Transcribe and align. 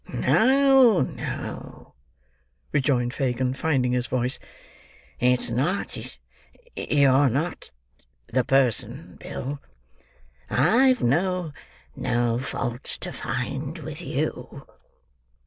"No, 0.11 1.01
no," 1.01 1.93
rejoined 2.71 3.13
Fagin, 3.13 3.53
finding 3.53 3.91
his 3.91 4.07
voice. 4.07 4.39
"It's 5.19 5.51
not—you're 5.51 7.29
not 7.29 7.69
the 8.25 8.43
person, 8.43 9.17
Bill. 9.19 9.61
I've 10.49 11.03
no—no 11.03 12.39
fault 12.39 12.83
to 12.85 13.11
find 13.11 13.77
with 13.77 14.01
you." 14.01 14.65